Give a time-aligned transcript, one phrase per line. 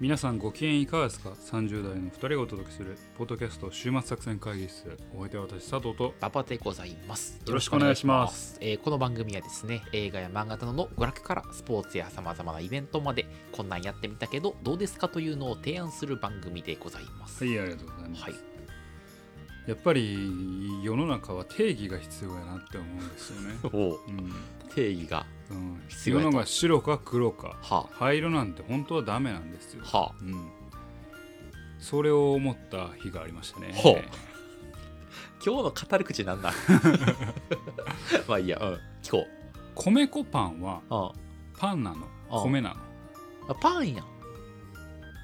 [0.00, 7.40] 皆さんご機嫌いかがですか ?30 代の2人がお届けするポッドキャスト週末作戦会議室お相手は私佐藤とババでございます。
[7.46, 17.44] よろしくお願いしますえーこの番組はですね、映画や漫画などの娯楽からスポーツや様々なイベントまで、こんなんやってみたけど、どうですかというのを提案する番組でございます。
[17.44, 18.34] はいありがとうございます、はい。
[19.68, 20.18] やっぱり
[20.82, 24.34] 世の中は定義が必要やなって思うんですよね、 おうん
[24.74, 26.26] 定義が、うん、必要やと。
[26.26, 27.56] 世のが白か黒か。
[27.62, 29.82] は灰色なんて本当はダメなんですよ。
[29.92, 30.48] あ、、はあ、うん、
[31.78, 33.72] それを思った日がありましたね。
[33.74, 34.02] ほう。
[35.44, 36.52] 今日の語り口なんだ。
[38.26, 39.26] まあいいや、うん、聞こ
[39.74, 40.80] 米粉パンは
[41.58, 42.06] パンなの？
[42.30, 42.40] あ。
[42.40, 42.76] 米なの？
[43.48, 44.06] あパンやん。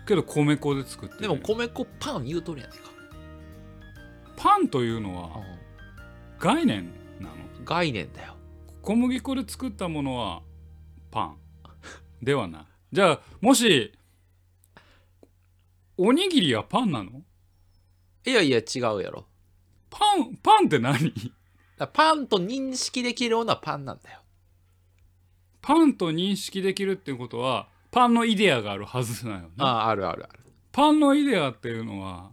[0.06, 1.20] けど米粉で作ってる。
[1.22, 2.90] でも米粉パン言うとるやないか。
[4.36, 5.44] パンというのはうん。
[6.38, 7.34] 概念なの？
[7.64, 8.34] 概念だよ。
[8.82, 10.42] 小麦粉で作ったものは
[11.10, 11.36] パン。
[12.22, 12.60] ではな。
[12.60, 13.92] いじゃあもし
[15.96, 17.22] おにぎりはパンなの？
[18.26, 19.26] いやいや、違うやろ。
[19.90, 21.12] パンパンって何？
[21.92, 24.20] パンと認識できるようなパンなんだよ。
[25.62, 29.48] パンと認識できるっていうことはパンのイデアがあるはずなよね。
[29.58, 30.40] ああ、あるあるある。
[30.72, 32.30] パンのイデアっていうのは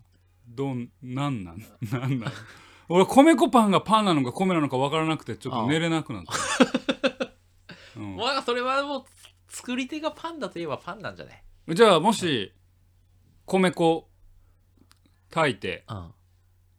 [0.47, 1.57] どんなんなん
[1.91, 2.31] なんなん
[2.89, 6.33] 俺米粉パンがパンなのか米なのか分からなくてちょっと寝れなくなった、
[7.99, 8.15] うん。
[8.15, 9.05] もうなんかそれはもう
[9.49, 11.43] 作り手がパンだといえばパンなんじゃない？
[11.75, 12.53] じゃあもし
[13.45, 14.07] 米粉
[15.29, 15.85] 炊いて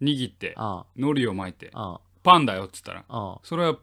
[0.00, 3.76] 握ってうん海苔を巻いてうんパンだよっつったらうんそれは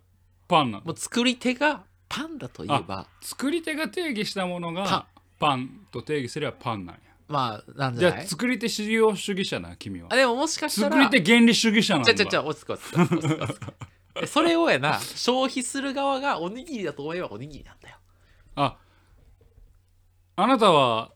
[0.47, 0.85] パンなの？
[0.85, 3.07] もう作り手がパンだといえば。
[3.21, 5.05] 作り手が定義したものが
[5.39, 5.87] パン。
[5.91, 10.09] と定義すればパンなんやまあなんじじゃあゃない作り手至上主義者な君は。
[10.11, 12.13] あでももしかしたら作り手原理主義者なんだ。
[12.13, 13.73] ちゃちゃちゃ落ち着く落ち着く落ち着く落ち着く
[14.21, 17.97] えそれをやな消費する側がおにぎりだと思えばおにぎりなんだよ。
[18.55, 18.77] あ
[20.37, 21.11] あなたは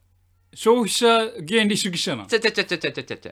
[0.54, 1.08] 消費者
[1.48, 2.28] 原理主義者なの？
[2.28, 3.32] ちゃちゃちゃちゃちゃちゃちゃちゃ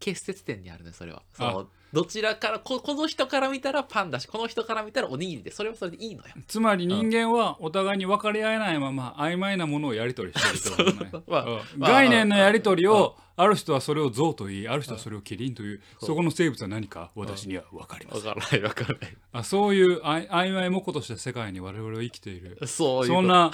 [0.00, 1.22] 結節点にあるねそれは。
[1.32, 6.28] そのどちらからここの人から見たらパンだしこの人から見たらおにぎりでそれはそれでいいのよ。
[6.46, 11.10] つまり人間はお互いに分かり合えないまま曖昧なものをやり取りしてるとね。
[11.26, 11.60] まあうん。
[11.78, 18.26] まあ概念のやり取りをある人はそれを象と言いある人はそれをキリンというそこの生物は何か私には分かりません。
[18.26, 19.16] わからないわからない。
[19.32, 22.58] あそういうあい曖昧もことした世界に我々は生きている。
[22.66, 23.50] そうそんな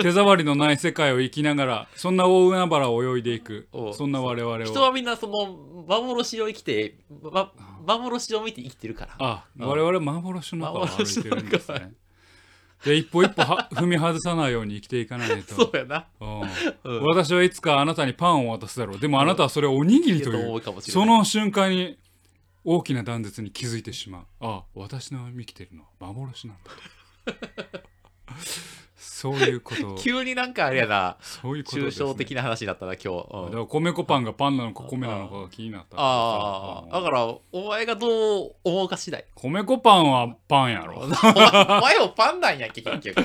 [0.00, 3.68] 手触りのない世界を生きながらそんな大海原を泳いでいく。
[3.72, 4.64] おそんな我々を。
[4.64, 7.52] 人はみんなその幻を生きて、ま、
[7.86, 9.14] 幻を見て生きてるから。
[9.18, 9.68] あうん。
[9.68, 11.92] 我々幻の中を歩いてるんですね。
[12.84, 16.40] で一歩一歩は踏み外さないように生きていかないとそうやな、うん
[16.84, 21.98] うん、私はいつかあなたにパンを渡すだろうでもあなたはそれをおにぎりとという思うかもしれないその瞬間に
[22.64, 26.56] 大きな断絶に気づいてしまうあ私の生きてるのは幻なん
[27.24, 27.40] だと
[29.06, 29.94] そういうこと。
[30.02, 31.16] 急になんかあれやな。
[31.20, 33.44] そういうことね、抽象的な話だったな今日、うん。
[33.46, 35.96] だから米粉パンがパンなのか米なのかが気になった。
[35.96, 39.24] ああだからお前がどう思うか次第。
[39.34, 40.98] 米粉パンはパンやろ。
[41.06, 43.20] お前もパンなんや 結局。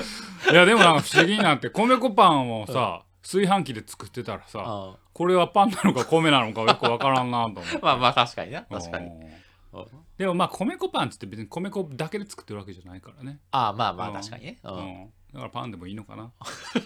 [0.50, 4.94] いやでもなんか不思議になって米粉パンをさ炊飯器で作ってたらさうん。
[5.12, 7.78] これはパンなのか米なのかよくわからんなと思って。
[7.82, 8.62] まあまあ確かにな。
[8.62, 9.06] 確かに。
[9.06, 9.80] うん。
[9.80, 9.86] うん。
[10.18, 16.32] でもまあ米粉パンっつって別に米粉だけで作ってるわけじゃないからね、ああまあまうんあ確かにね、ううんんだからパンでもいいのかな。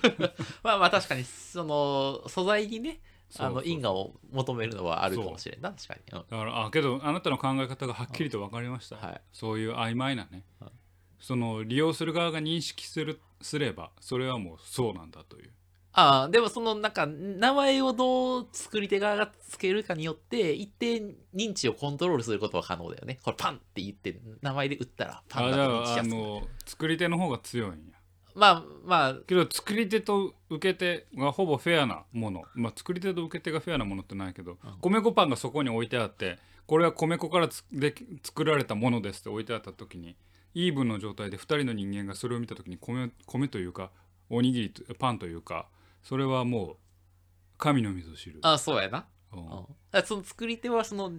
[0.63, 3.01] まあまあ確かにその素材にね
[3.39, 6.19] あの因果を求めるのはあるかもしれんな確かに、うん。
[6.29, 9.21] だからあけどあなたの考え方がはっきりと分かりました、はい。
[9.33, 10.71] そういう曖昧なね、はい。
[11.19, 15.53] その利用する側が認識するすればそれはもうそうなんだという。
[15.99, 23.19] ああでもそのなんか名前をどう作り手側がつけるかによって一定認知をコントロールすることは可能だよね。
[23.23, 26.23] これパンって言って名前で打ったらパンだと認知しやすくなる。
[26.23, 27.96] の作り手の方が強いんや
[28.37, 29.15] まあまあ。
[29.27, 40.17] けど作り手と受け手がほぼフェアなもの、まあ、作り手と受け手がフェアなものってないけど、米粉パンがそこに置いてあってこれは米粉からつで作られたものですって置いてあった時に
[40.55, 43.91] イーブンの状態で2人の人間がそれを見た時に米米というか
[44.31, 45.67] おにぎりとパンというか
[46.03, 46.77] それはもう
[47.59, 48.41] 神の水を知る。
[48.43, 50.03] あそうやな、うん。
[50.05, 51.11] その作り手はその、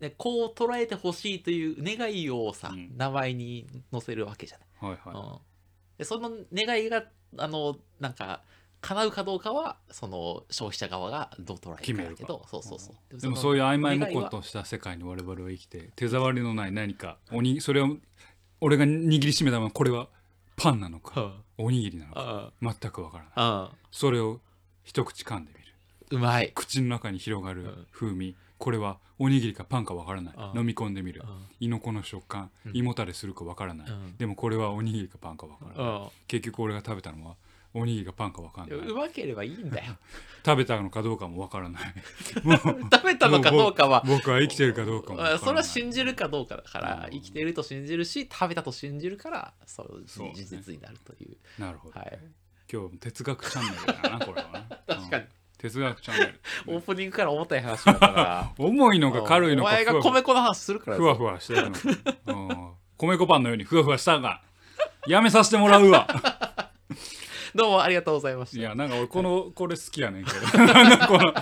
[0.00, 2.96] ね、こう捉えてほしいという願いをさ、うん。
[2.96, 4.92] 名前に載せるわけじゃない。
[4.92, 5.20] はいはい。
[5.20, 5.38] うん、
[5.98, 7.04] でその願いが
[7.38, 8.42] あのなんか
[8.80, 13.18] 叶うかどうかはその消費者側がどう捉えるかだけどそうそうそう。
[13.18, 17.96] でもそういう曖昧も願いはことした世界に我々は生きて手触りのない何かおにそれを
[18.60, 20.08] 俺が握りしめたままこれは
[20.56, 23.32] パンなのかおにぎりなのかあ全くわからない。
[23.36, 24.40] あそれを
[24.82, 25.72] 一口噛んでみる。
[26.10, 26.52] うまい。
[26.54, 27.86] 口の中に広がるうん。
[27.90, 30.34] 風味これはおにぎりかパンかわからない。
[30.36, 31.22] うん飲み込んでみる。
[31.24, 32.76] うん胃のこの食感うん。
[32.76, 33.90] 胃もたれするかわからない。
[33.90, 34.16] うん。
[34.16, 35.92] でもこれはおにぎりかパンかわからない。
[35.94, 37.36] うん結局俺が食べたのは
[37.74, 38.78] おにぎりがパンか分かんない。
[38.78, 39.96] うまければいいんだよ。
[40.46, 41.94] 食べたのかどうかも分からない。
[42.44, 47.12] もう食べたのかどうかは僕は生きてるかどうかも分かそれは信じるかどうかだから、うん。
[47.12, 51.36] 生きてると信じるし食べたと信じるからそう事実になるという。
[51.60, 52.18] なるほど、はい。
[52.72, 54.60] 今日哲学チャンネルだなこれはな。
[54.94, 55.24] 確かに。
[55.24, 56.40] うん哲学チャンネル。
[56.76, 58.52] オープニングから重たい話だから。
[58.58, 60.98] 重いのか軽いのお前が米粉の話するから。
[60.98, 61.70] ふわふわしてる
[62.26, 62.76] の。
[62.98, 64.42] 米粉パンのようにふわふわしたが
[65.06, 66.06] やめさせてもらうわ。
[67.54, 68.58] どうもありがとうございました。
[68.58, 70.40] いやなんか俺このこれ好きやねんけど。
[71.06, 71.32] この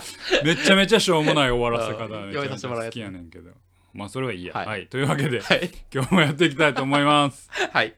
[0.45, 2.05] めちゃめちゃしょうもない終わらせ方。
[2.05, 3.51] うんめちゃめちゃ好きやねんけど。
[3.93, 4.55] まあそれはいいや。
[4.55, 4.87] は、はいい。
[4.87, 5.71] というわけではい。
[5.93, 7.51] 今日もやっていきたいと思います。
[7.51, 7.95] はい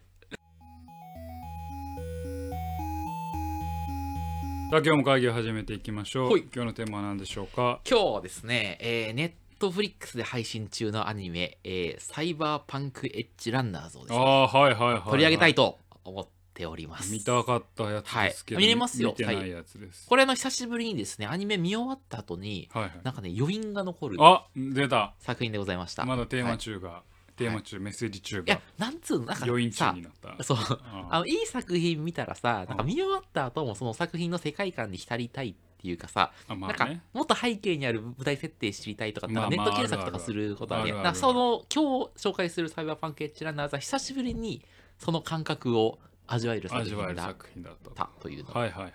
[4.74, 6.36] さあ今日も会議を始めていきましょう。
[6.36, 7.78] 今日のテーマは何でしょうか？
[7.88, 17.12] 今日はですね、えー、ネットフリックスで配信中のアニメ、えーサイバーパンクエッジランナーズをですあねあはいはいはい、はい、取り上げたいと思っております。
[17.12, 18.64] 見たかったやつですけど、はい。
[18.64, 19.10] 見れますよ。
[19.10, 22.92] 見てないやつです、これあの久しぶりにですねアニメ見終わった後にはいはい。
[23.04, 25.14] なんかね余韻が残るあ出た。
[25.20, 26.04] 作品でございました。
[26.04, 26.50] まだテーはい。
[26.50, 27.04] マ中が、
[27.36, 30.42] テーマ中、メッセージ中いやがなんつうのなんか余韻中さになった。
[30.44, 30.56] そう。
[30.58, 35.54] ああのいい作品見たらさなんか見終わった後もその作品の世界観に浸りたいっ
[35.84, 44.64] ていうかさ、なんかもっと背景にある舞台設定知りたいとかって、まあまあネット検索とあるあるかすることはねあるあるなんかその今日紹介するサイバーパンクエッジランナーズは久しぶりに
[44.98, 47.94] その感覚を味わえる作味わえる品だっ作品だったと。
[47.96, 48.92] たというのはいはいはい。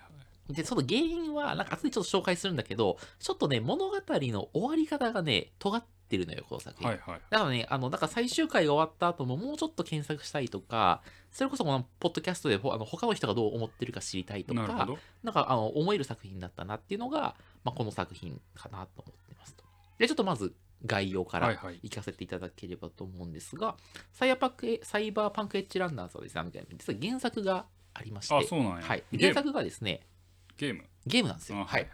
[0.52, 7.20] でその原因はなんか後でちょっと紹介するんだけどちょっとね物語の終わり方がね尖ってるのよこの作品、はいはい。
[7.30, 14.88] だからね、あの、なんか最終回が終わった後ももうちょっと検索したいとか、それこそこのポッドキャストでほあの他の人がどう思ってるか知りたいとか、
[15.22, 19.64] なんかあの思える作品だったなっていうのが、まあ、この作品かなと思ってますと。
[19.98, 20.52] で、ちょっとまず
[20.84, 21.78] 概要からはいはい。
[21.82, 23.76] いかせていただければと思うんですが、
[24.12, 30.00] サイバーパンクエサイバーパンクエッジランナーズはですね、実は原作がありまして、あそうなんや、はい、原作がですね、
[30.56, 30.84] ゲーム。
[31.06, 31.58] ゲームなんですよ。
[31.58, 31.88] あはい。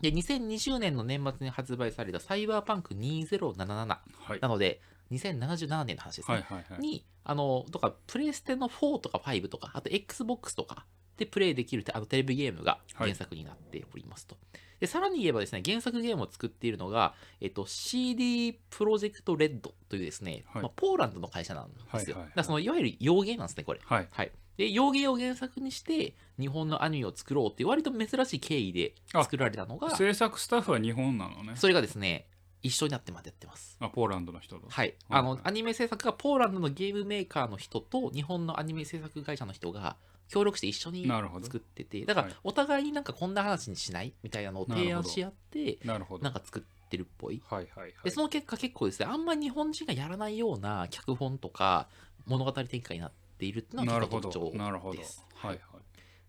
[0.00, 4.80] で、2020年の年末に発売されたサイバーパンク2077はいなので、
[5.12, 6.34] 2077年の話ですね。
[6.36, 10.86] はいはいはいに、あの、とか、プレイステの4とか5とか、あと Xbox とか
[11.16, 14.36] でプレイできるあのテレビゲームが原作になっておりますと。
[14.80, 21.90] で、さらに言えばですね、原作ゲームを作っているのが、えっと、CD プロジェクトレッドというですね、はいまあ、ポーランドの会社なんですよ。
[21.90, 23.80] はいはいはいだそのいわゆる洋芸なんですね、これ。
[23.84, 24.32] はいはい。
[24.60, 31.52] で、洋芸を原作にして、日本のアニメを作ろうっていう割と珍しい経緯で作られたのが、制作スタッフは日本なのね。
[31.56, 32.26] それがですね、
[32.62, 33.78] 一緒になってまでやってます。
[33.80, 34.68] あポーランドの人と。
[34.68, 35.20] はい、はい。
[35.20, 39.96] あのアニメ制作がポーランドのゲームメーカーの人と日本のアニメ制作会社の人が
[40.28, 41.10] 協力して一緒に
[41.42, 42.36] 作っててだからはい。
[42.44, 46.24] お互いになんかこんな話にしないみたいなのを提案し合ってなるほど。
[46.24, 47.42] なんか作ってるっぽい。
[47.48, 47.92] はいはいはい。
[48.04, 51.88] でその結果結構ですねあんまり日本人がやらないような脚本とか
[52.26, 54.98] 物語展開になっているっていうのがなるほど結構特徴なるほど。
[54.98, 55.58] ですはいはい。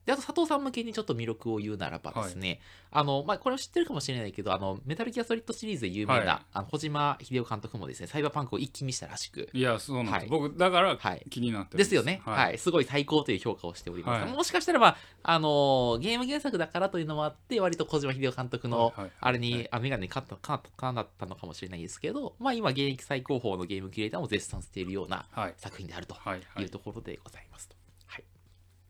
[0.05, 2.59] であと佐藤さん向けにちょっと魅力を言うならばですね、
[2.91, 6.45] あのまあ、これを知ってるかもしれないけどあのメタルギアソリッドシリーズで有名な、はい。
[6.53, 9.49] あの小島秀夫監督もですねサイバーパンクを一気見したらしく。
[9.53, 10.27] いやそうなんです、はい。
[10.29, 11.25] 僕だからはい。
[11.29, 11.95] 気になってるんです。
[11.95, 14.23] よね、はい、はい、すごい最高という評価をしております。
[14.23, 14.31] はい。
[14.31, 19.11] もしかしたら、まああのーゲーム原作だからというのもあって、割と小島秀夫監督のはいはいはい。
[19.19, 25.53] あれに、あメガネにかったかかなったのかもしれないですけど、まあ、今、現役最高峰のゲームクリエイターも絶賛しているようなはい。
[25.57, 26.63] 作品であるとはいはい。
[26.63, 27.80] いうところでございますと。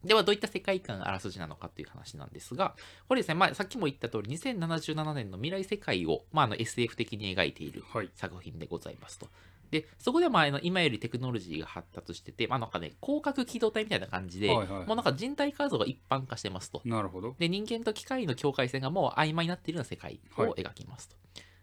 [0.04, 2.76] はいではどういった世界観あらすじなのかという話なんですが、
[3.08, 9.28] これですね、まあ、さっきも言った通り、2077年の未来世界を、まあ、あの SF 的に描いているはい作品でございますと。
[9.72, 16.82] で、そこではまあ今よりテクノロジーが発達してて、まあなんかね、広角機動隊みたいな感じで、はいはいもうなんか人体構造が一般化してますと。
[16.84, 21.16] なるほどで、人間と機械の境界線がもう曖昧になっているような世界をはい描きますと。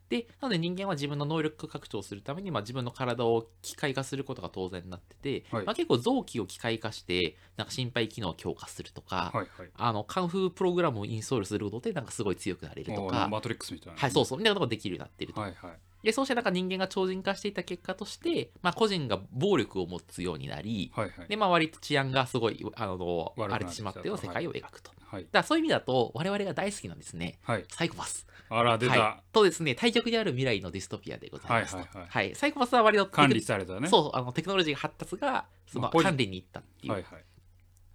[0.09, 5.67] で、なので人間は自分の能力拡張するために、まあ、自分の体を機械化することが当然になってて、はい。
[5.67, 9.71] まあ、結構臓器を機械化して、なんか心肺機能を強化するとか、はいはい。
[9.75, 14.01] あの、カンフープログラムをインストールすることで、なんかすごい強くなれるとか、マトリックスみたいな。
[14.01, 15.41] はい、そうそう、みたいなことができるようになっていると。
[15.41, 15.71] はいはい。
[16.03, 21.29] で、そうしてなんか人間が超人化していった結果として、まあ、個人が暴力を持つようになり、はいはい。
[21.29, 24.93] で、まあ、割と治安がすごい、あの、荒れてしまったような世界を描くと。
[25.11, 25.27] はい。
[25.33, 27.39] だそういう意味だと、我々が大好きなんですね。
[27.43, 27.65] はい。
[27.69, 28.27] サイコパス。
[28.51, 29.23] あら出た、はい。
[29.33, 31.73] とですね、対極である未来のディストピアでございます。
[31.73, 31.79] と。
[31.79, 32.09] はいはい。
[32.09, 32.35] はい。
[32.35, 33.89] サイコパスは割と管理されたね。
[33.89, 36.93] そう、あのテクノロジーが発達が、その管理に行ったっていう。
[36.93, 37.25] はいはい。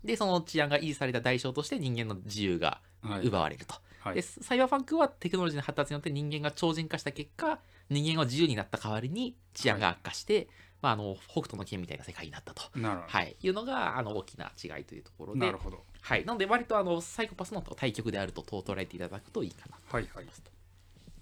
[0.03, 3.27] で、その治安が維持された代償として人間の自由がはい。
[3.27, 3.75] 奪われると。
[3.99, 4.15] はい。
[4.15, 10.47] でサイバーパンクはテクノロジーの発達によって人間が超人化した結果人間が自由になった代わりに治安が悪化して、
[10.81, 15.39] まあ、あの北斗の剣みたいな世界になったと、はい、いうのがあの大きな違いというところで。
[15.39, 20.25] なる、ほどはい、なので割とあのサイコパスの対極であると捉えていただくといいかなとはいはい。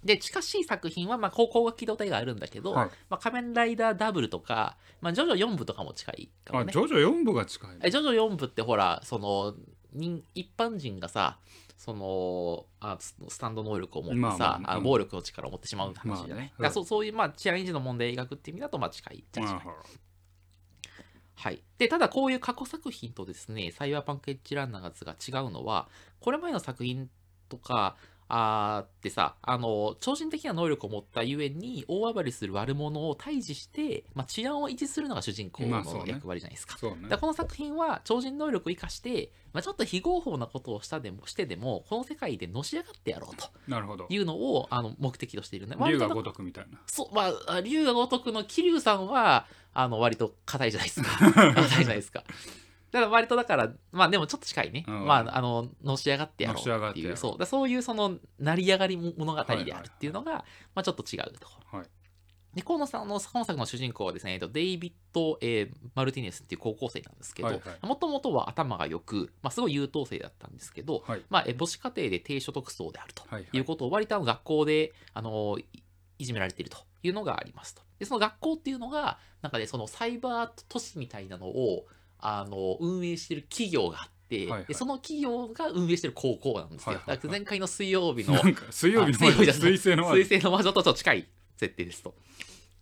[0.04, 2.90] で近しい作品は、まあ、高校が機動隊があるんだけど、はい。
[3.08, 6.66] まあ、仮面ライダーダブルとか、まあ、ジョジョ4部とかも近いかもね。
[6.70, 9.54] あジョジョ4部が近いえジョジョ4部ってほらその
[9.94, 11.38] 人一般人がさ
[11.78, 16.74] そのあススタンド能力を持ってさ、まあ暴力の力を持ってしまう話じゃない、まあね。
[16.74, 19.76] そうそういう、まあ、治安維持の問題を描くっていう意味だとまあ近いじゃ近い、まあ
[21.42, 25.88] はい、でただこういう過去作品とですねサイバーパンクエッジランナーズが違うのは
[26.20, 27.10] これまでの作品
[27.50, 27.96] とか
[28.34, 36.78] あーってさあの超人的な能力を持ったゆえに大暴れする悪者を退治して、まあ、治安を維持するのが主人公の役割じゃないですか。
[36.78, 45.76] そうねだからこの作品は超人能力を生かして、まあ、ちょっと非合法なことをしたでもしてでもこの世界でのし上がってやろうとなるほどいうのをあの目的としているね。
[45.86, 51.10] 龍が如くみたいなそう、まあ、龍が如くの桐生さんは、あの、割と硬いじゃないですか。
[51.54, 52.24] 硬いじゃないですか。
[52.92, 54.84] だから割とだから、まあでもちょっと近いね。
[54.88, 57.40] うんまあ、あの、のし上がってやろのし上がうっていう、ってやろうそう。
[57.40, 60.34] だそういうその、成り上がり物語であるっていうのが、
[60.76, 61.80] まあちょっと違うところ。
[61.80, 61.88] はい
[62.54, 75.66] で、河野さんの、今作の主人公はですね、えっとデイビッド・えーマルティネスっていう高校生なんですけどはいはい、もともとは頭が良く、まあすごい優等生だったんですけど、はいまあ、え母子家庭で低所得層であるとはいいうことを割とあの学校で、あのい
[76.20, 77.84] いじめられているというのがありますと。
[78.00, 81.86] で、その学校っていうのが、なんかね、そのサイバー都市みたいなのを、
[82.22, 84.66] あの、運営してる企業があって、はいはい。
[84.66, 86.88] でその企業が運営してる高校なんですよ。
[86.88, 87.18] はいはいはい。
[87.18, 89.78] だから前回の水曜日の水曜日のあ水曜日じゃない。
[89.78, 90.72] 水星の魔女。
[90.72, 92.16] とちょっと近い設定ですと。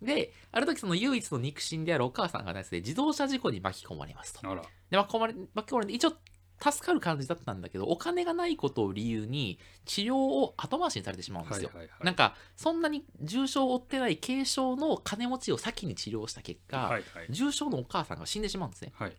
[0.02, 4.42] で、ある時その唯一の肉親であるお母さんがですね、自動車事故に巻き込まれますと。
[4.90, 6.14] で巻き込まれ巻き込まれて一応
[6.62, 12.06] 助かる感じだったんだけどお金がないことを理由に治療を後回しにされてしまうんですよ、はいはいはい。
[12.06, 17.04] なんかそんなに重傷を負ってない軽症の金持ちを先に治療した結果、はいはい。
[17.30, 18.92] 重症のお母さんが死んでしまうんですね。
[18.94, 19.16] はい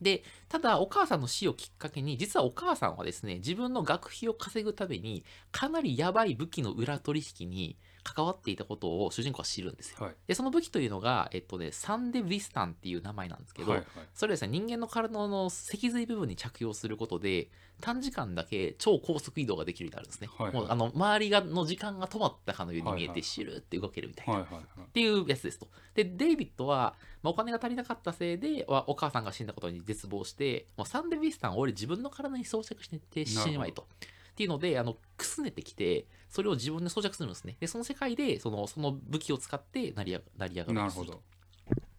[0.00, 17.48] でただお母さんの死をきっかけに実はお母さんはですね自分の学費を稼ぐためにかなりやばい武器の裏取引に関わっていたことを主人公は知るんですよはいでその武器というのが、えっとね、サンデ・ヴィスタンっていう名前なんですけど、はいはいそれはですね、人間の体の脊髄部分に着用することで、
[17.80, 20.28] 短時間だけ超高速移動ができるようになるんですね。
[20.36, 24.42] はいはいもうあの周りがの時間が止まったかのように見えて、シュルって動けるみたいな。
[24.42, 24.46] っ
[24.92, 25.68] ていうやつですと。
[25.94, 33.82] で、デイビッドは、まあ、お金が足りなかったせいで、わお母さんが死んだことに絶望して、もうサンデ・ビスタンを俺自分の体に装着して死にまいと。
[33.82, 37.56] っていうので、あの、くすねてきて、それを自分で装着するんですね。
[37.60, 41.20] で、その世界で、その、その武器を使って成り上がるなるほど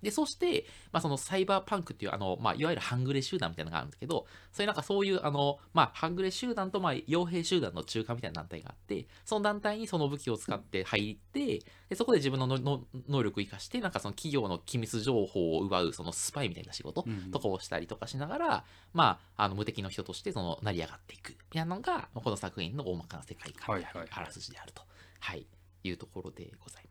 [0.01, 24.09] で、そして、まあ、そのサイバーパンクっていう、あの、まあ、いわゆる半グレ集団みたいなのがあるんですけど、そういうなんかそういう、あの、まあ、半グレ集団と、まあ、傭兵集団の中間みたいな団体があって、その団体にその武器を使って入って、でそこで自分ののの能力を生かして、なんかその企業の機密情報を奪う、そのスパイみたいな仕事うんとかをしたりとかしながら、まあ、あの、無敵の人として、その、成り上がっていく、みたいなのが、まあこの作品の大まかな世界観である、はいはい。
[24.11, 24.83] あらすじであると、
[25.19, 25.45] はい、
[25.83, 26.90] いうところでございます。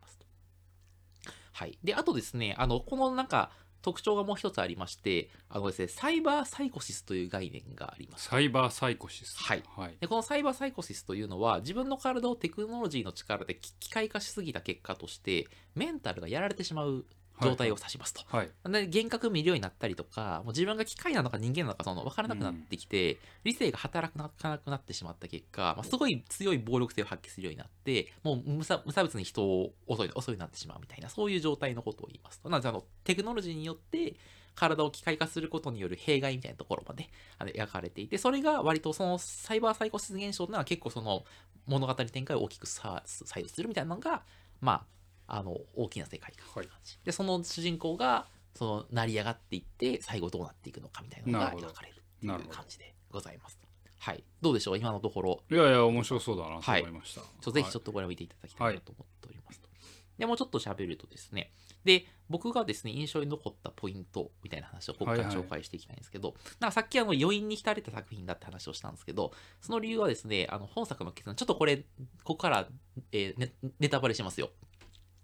[1.61, 1.77] はい。
[1.83, 3.51] で、あとですね、あの、このなんか、
[3.83, 8.29] 特徴がもう一つありまして、あのですね、サイバーサイコシスという概念があります。
[8.29, 17.05] サイバーサイコシスはいはいでこのサイバーサイコシスというのは、自分の体をテクノロジーの力で機機械化しすぎた結果として、メンタルがやられてしまう
[17.41, 18.21] 状態を指しますと。
[18.27, 32.49] はいで幻覚見るようになったりとか、もう自分が機械なのか人間なのかその分からなくなってきて、理性が働かなくなってしまった結果、まあ、すごい強い暴力性を発揮するようになって、もう無差別に人を襲い襲いになってしまうみたいな、そういう状態のことを言いますと。
[32.49, 34.15] なのであの、テクノロジーによって
[34.55, 41.23] 体を機械化することによる弊害みたいなところまで描かれていて、それが割とそのサイバーサイコシス現象というのは結構その
[41.65, 44.23] 物語展開を大きくさ左右するみたいなのが、
[44.59, 44.85] まあ、
[45.33, 53.57] あの大きな世界観という感じ、でその主人公がその成り上がっていって最後どうなっていくのかみたいなのが描かれるっていう感じでございます。
[53.97, 54.77] はい、どうでしょう？
[54.77, 55.43] 今のところ。
[55.49, 59.61] いやいや面白そうだなと思いました、ちょっとぜひちょっっとこれを見ていただきたいなと思っております。
[59.61, 59.69] と。
[60.17, 61.51] でもうちょっと喋るとですね、
[61.83, 65.37] で、僕がですね、印象に残ったポイントみたいな話をここからはいはい。
[65.37, 71.83] 紹介していきたいんですけど、なんかさっきあの余韻に浸れた作品だって話をしたんですけど、その理由はですね、あの本作の結論、ちょっとこれ、こ
[72.23, 72.67] こから、
[73.11, 74.49] えーネネタバレしますよ。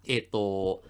[0.07, 0.83] えっ、と、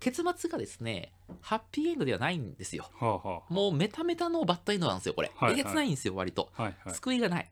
[0.00, 2.90] 結末がですね、ハッピーエンドではないんですよ。
[2.98, 5.30] はあはもうメタメタのバッドエンドなんですよ、これ。
[5.34, 6.50] はいはいえげつないんですよ、割と。
[6.56, 7.50] あはいはい救いがない。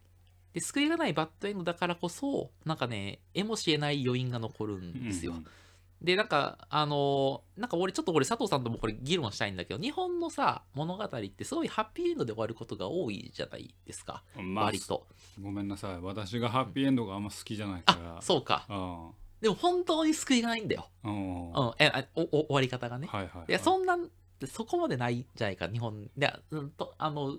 [0.52, 5.32] で、救いがないバッドエンドだからこそ、なんかね、えもしえない余韻が残るんですよ。
[5.32, 5.46] うん
[6.02, 14.22] で、なんか、あのーなんか俺ちょっとこれ佐藤さんともこれ議論したいんだけど、日本のさ、物語ってすごいハッピーエンドで終わることが多いじゃないですか。
[14.36, 15.06] まあ割と。
[15.38, 18.64] ごめんなさい私がハッピーエンドがあんま好きじゃないからあ、そうか。
[18.70, 20.88] うんでも本当に救いがないんだよ。
[21.04, 23.08] うんうん、えあおお終わり方がね。
[23.10, 23.98] はいはいいや、そんな、
[24.46, 26.02] そこまでないんじゃないか、日本。
[26.04, 27.38] いや、うんと、あの、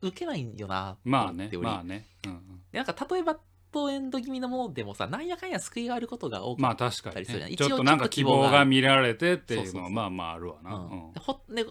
[0.00, 2.38] 受けないよな、まあねまあねうんうん
[2.70, 3.38] でなんか例えば
[3.74, 7.50] ドエンド気味のものでもさなんやかんや救いがあることが多くまあ確かに、たりするじゃん。
[7.50, 10.90] ね、一応ちょっとなんか希望が見られてっていうのはまあまああるわな、うん。
[10.90, 11.14] うん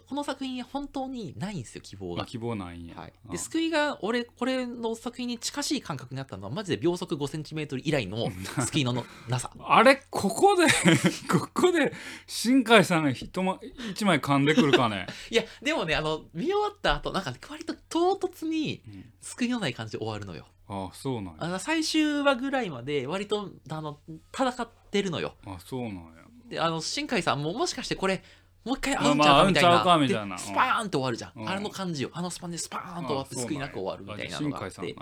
[0.05, 2.17] この作品本当にないんですよ希望が。
[2.17, 3.31] まあ、希望ないんや、はい、うん。
[3.31, 8.29] で救いが俺これの作品に近しい感覚になったのはマジで秒速 5cm 以来の
[8.65, 9.51] 救いののなさ。
[9.65, 10.65] あれここで
[11.29, 11.93] ここで
[12.27, 13.59] 新海さんが一ま
[13.91, 19.13] 一枚噛んでくるかね、 いやでもねあの見終わった後なんか、ね、割と唐突にうん。
[19.23, 21.33] 救いのない感じで終わるのよああそうなんや。
[21.39, 23.99] あの最終話ぐらいまで割とあの
[24.33, 25.35] 戦ってるのよ。
[25.45, 26.01] あそうなんや。
[26.49, 28.23] であの新海さんももしかしてこれ
[28.63, 30.35] もう一回会うんちまあまあゃうかみたいな,、会うんちゃうかみたいな。
[30.35, 31.49] でスパーンって終わるじゃん、うん。
[31.49, 32.09] あの感じよ。
[32.13, 34.95] あのスパンでスパーンと終わって救いなく終わるみたいなのがあって。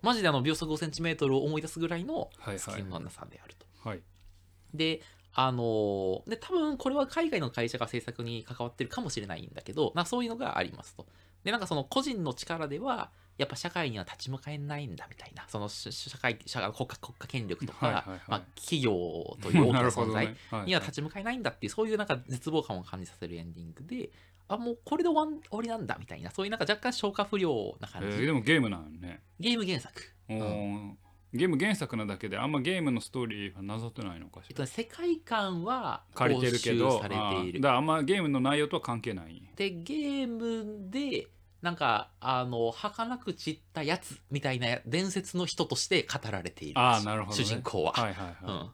[0.00, 2.58] マジであの秒速 5cm を思い出すぐらいのはいはい。
[2.58, 3.66] 救いのなさであると。
[3.88, 4.00] はい。
[4.72, 5.02] で
[5.34, 11.06] あのーで多分これは海外の会社が制作に関わってるかもしれないんだけどなそういうのがありますと。
[11.44, 15.44] でなんかその個人の力ではやっぱ社会には立ち向かえないんだみたいな。
[15.48, 18.20] その社社会社会国家国家権力とか、はいはいはい。
[18.28, 18.92] まあ、企業
[19.40, 20.66] という大きな 存在ねはい。
[20.66, 24.10] には立ち向かえないんだっていうそういうなんか絶望感を感じさせるエンディングで
[24.48, 26.30] あもうこれで終わん終わりなんだみたいな。
[26.30, 29.22] そういうなんか若干消化不良な感じ、えーでもゲームなんよね。
[29.38, 30.02] ゲーム原作。
[30.28, 30.92] おー。
[31.34, 34.46] ゲーム原作なだけであんまゲームのストーリーはなぞってないのかしら。
[34.48, 37.52] えっとね、世界観は借りてるけど踏襲されていあー。
[37.52, 39.42] るだからあんまゲームの内容とは関係ない。
[39.54, 41.28] でゲームで
[41.62, 47.44] なんかあの儚く散ったやつみたいな伝説の人として語られているあーなるほどね。
[47.44, 48.70] 主人公は、はいはいうん、はっ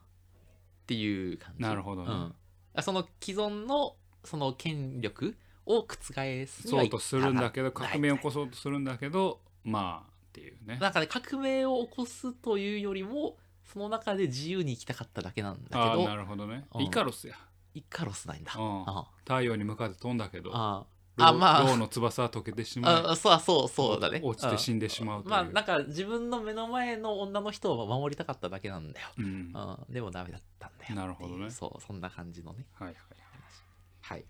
[0.85, 1.63] ていう感じ。
[1.63, 2.11] なるほどね。
[2.11, 2.35] うん。
[2.75, 6.41] あその既存のその権力を覆すい、に
[6.77, 10.77] はそうとするんだけどな革命を起こそうとするんだけどまあっていうね。
[10.79, 16.65] なんかね革命を起こすというよりもその中で自由に生きたかっただけなんだああけどなるほどね。
[16.75, 16.81] うん。
[16.83, 17.35] イカロスや、
[17.73, 18.53] イカロスないんだ。
[18.55, 18.83] うん。
[18.85, 20.51] あ太陽に向かって飛んだけど。
[20.53, 21.77] あロあまあ。
[21.77, 24.21] の翼は溶けてしまいあそうそうそうだね。
[24.23, 29.25] 落ちて死んでしまうまあなんか自分の目の前の女の人を守りたかっただけなんだよ、うん。
[29.25, 29.29] う
[29.91, 31.49] ん、でもダメだったんだよなるほどね。
[31.49, 32.65] そうそんな感じのね。
[32.73, 32.95] はいはい
[34.01, 34.25] はい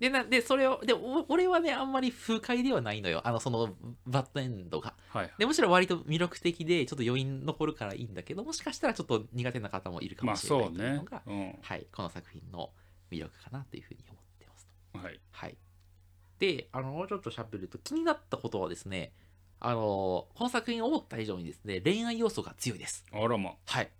[0.00, 3.20] でなでそれをでお俺はねあんまり不快ではないのよ。
[3.24, 3.74] あのその
[4.06, 4.94] バッドエンドが。
[5.08, 11.58] はいでむしろ割と魅力的でちょっと余韻残るからいいんだけどもしかしたらちょっと苦手な方もいるかまあもしれないというのが、うん。
[11.60, 12.70] はい、この作品の
[13.10, 14.98] 魅力かなというふうに思ってますと。
[14.98, 15.20] はい。
[15.32, 15.56] はい。
[16.38, 19.12] で、あの、もうちょっと喋ると、気になったことはですね、
[19.60, 19.80] あの、
[20.34, 23.04] この作品を思った以上にですね、恋愛要素が強いです。
[23.12, 23.90] あらまはい。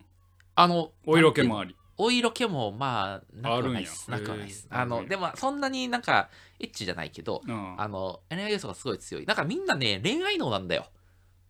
[0.55, 4.09] あの、お色気もあありお色気も、まあ、なくはないです。
[4.09, 4.69] なくはないです。
[4.71, 9.27] あの、でも、そんなになんか、エッチじゃないけど、うんあの、恋愛要素がすごい強い。
[9.27, 10.87] なんかみんなね、恋愛脳なんだよ。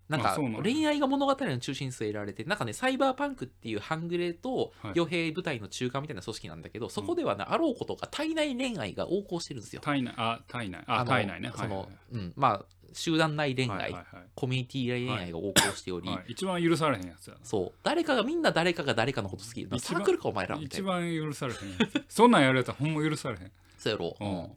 [0.09, 4.93] なんか恋愛が物語の中心に据えられてなんかねサイバーパンクっていう半グレとはい。
[4.95, 9.81] 傭兵部隊の中間みたいな組織なんだけど、そこではねあろうことが体内恋愛が横行してるんですよ。
[9.83, 10.83] 体内あ体内。
[10.87, 11.53] あの体内ね。
[11.55, 13.95] その、はいうん、まあ集団内恋愛、
[14.35, 17.41] コミュニティ恋愛が横行しており、はい一番許されへんやつやな。
[17.43, 17.73] そう。
[17.83, 22.05] 誰かがみんな誰かが誰かのこと好きサークルかお前らみたい一な番許されへんやつ。
[22.09, 23.53] そんなんやるやつはほんま許されへん。
[23.77, 24.51] そうやろ、うん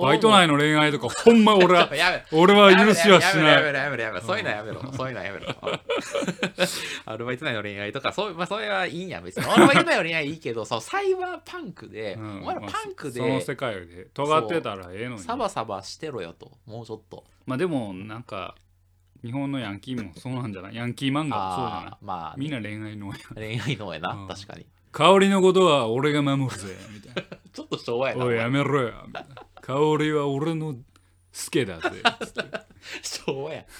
[0.00, 1.88] バイト内の恋愛とかほんま俺は
[2.32, 3.42] 俺は許しはしない。
[3.44, 4.92] ろやめろやめろやめろそういうのやめろ。
[4.92, 5.46] そういうのやめろ。
[7.06, 9.46] アルバイト内の恋愛とかそう,、まあ、それはいいんや別に。
[9.46, 12.42] アルバイト内の恋愛いいけどそうサイバーパンクで、うん。
[12.42, 15.20] お前らパンクまあそそので世界で尖ってたらええのに。
[15.22, 16.50] サバサバしてろよと。
[16.66, 17.24] もうちょっと。
[17.46, 18.54] まあでもなんか
[19.24, 20.74] 日本のヤンキーもそうなんじゃない？
[20.76, 23.14] ヤンキー漫画もそうじゃなまあみんな恋愛のや。
[23.34, 24.28] 恋愛のやな、うん。
[24.28, 24.66] 確かに。
[24.92, 27.36] 香りのことは俺が守るぜみたいな。
[27.52, 30.76] ちょっと昭和やなおいやめろよみたいな香りは俺の
[31.32, 31.90] スケだぜ。
[32.24, 32.44] つって
[33.02, 33.64] 昭和や。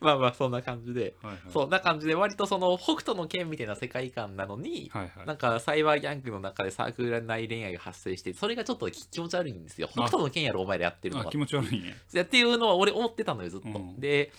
[0.00, 1.16] まあまあそんな感じで。
[1.20, 1.40] はいはい。
[1.52, 5.26] そんな感じで割とその北斗の剣みたいな世界観なのに、はいはい。
[5.26, 9.88] なんかサイバーギャングの中でサークル内恋愛が発生してそれがちょっと気持ち悪いんですよ。
[9.90, 11.26] 北斗の剣やろお前らやってるのは。
[11.26, 11.96] あ気持ち悪いね。
[12.14, 13.98] いやっていうのは俺思ってたのよずっと、うん。
[13.98, 14.30] で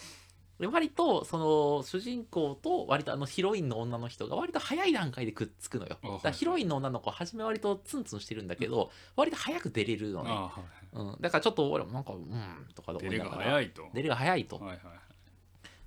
[0.59, 5.97] で割とその主人公と割とあのヒロインの女の人が割と早い段階でくっつくのよ。
[6.01, 10.31] だからヒロインの女の子は初め割とツンツンしてるんだけど割と早く出れるのね、
[10.93, 13.43] うん、だからちょっと俺もなんかうんとか思いながら。
[13.43, 13.89] 早いと。
[13.93, 14.61] 出れが早いと。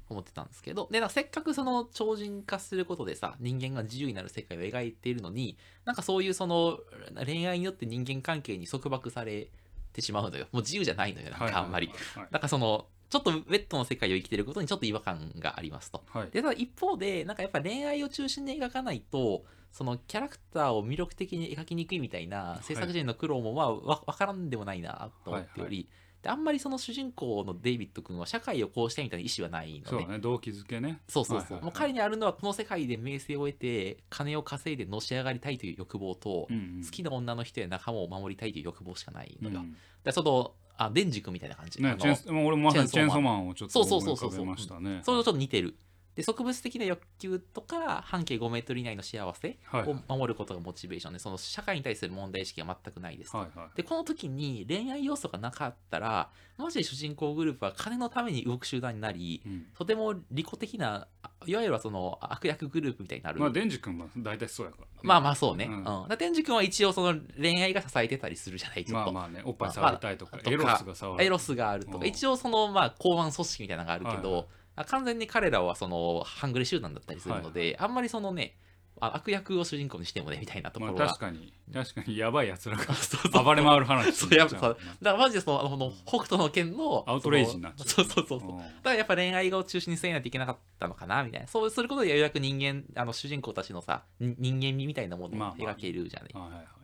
[0.09, 0.89] 思ってたんですけど。
[0.91, 6.79] でせっかくその超人化することでさ人間が自由になる世界を描いているのになんかそういうその
[7.25, 9.49] 恋愛によって人間関係に束縛され
[9.93, 10.47] てしまうのよ。
[10.53, 12.29] もう自由じゃないのよなんかあんまり、はいはい。
[12.33, 16.03] なんかそのちょっとウェットの世界を生きてることにちょっと違和感がありますと。
[16.09, 16.23] はい。
[16.23, 25.89] はいでただ一方でなんかやっぱ恋愛を中心に描かないとそのキャラクターを魅力的に描きにくいみたいな制作陣の苦労もまあわ分からんでもないなと思っており、
[26.23, 31.01] であんまりその主人公のデイビッド君は社会をこうしたいみたいな意思はないのそうね動機づけね。
[31.09, 31.63] そうそうそう、はいはいはい。
[31.65, 36.85] もう彼にあるのはこの世界で名声を得て金を稼いでのし上がりたいという欲望と、うんうん。
[36.85, 39.77] 好きな女の人や仲間を守りたいという欲望しかないのよ、うん。
[40.05, 44.57] でそのあデンジ君みたいな感じ、ねチェンスもう俺もまさにチェーンソーマンをちょっとそう思そうそうそう。
[44.57, 45.75] それとちょっと似てる
[46.17, 59.67] で植物的な欲求とか半径5メートル以内の幸せはいを守ることがモチベーションでその社会に対する問題意識が全くないですと、はいはいでこの時に恋愛要素がなかったらマジで主人公グループは金のために動く集団になりうん。
[59.77, 61.07] とても利己的な
[61.47, 63.41] いわゆるはその悪役グループみたいになる。
[63.41, 64.85] まあデンジ君は大体そうやから。
[64.85, 65.67] ねまあまあそうね。
[65.67, 65.81] ううん。
[65.81, 65.85] ん。
[65.85, 69.13] だから天竺君は一応その恋愛が支えてたりするじゃないちょっと。
[69.13, 69.43] まあまあね。
[69.45, 71.25] おっぱい触りたいとかまあエロスが触る。
[71.25, 72.07] エロスがあるとか、うん。
[72.07, 74.43] 一応そのまあ公安組織みたいなのがあるけど、はいはい。
[74.43, 74.47] あ
[74.85, 78.57] 完全に彼らはその半グレ集団だったりするので、あんまりそのね、
[79.01, 81.07] あ悪役を主人公にしてもねみたいなとこまあろが。
[81.09, 81.53] 確かに。
[81.73, 82.85] 確かにやばいやつらが
[83.43, 87.89] 暴れ回る話そうやっぱだからマジでそのあの北斗の拳のアウトレイジになっちゃう。
[87.89, 88.51] そうそうそうそう。
[88.53, 88.59] うん。
[88.59, 91.47] だからやっぱ恋愛を中心にせないといけなかったのかなみたいな。
[91.49, 96.76] そうすることでようやく人間あの主人公たちのさに人間味みたいなものをまあまあ描けるじゃない、はいはいはい